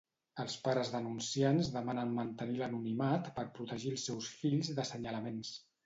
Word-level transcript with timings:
Els 0.43 0.53
pares 0.67 0.89
denunciants 0.93 1.69
demanen 1.77 2.15
mantenir 2.21 2.59
l'anonimat 2.63 3.31
per 3.39 3.47
protegir 3.61 3.97
els 3.97 4.11
seus 4.11 4.35
fills 4.43 4.77
d'assenyalaments. 4.81 5.59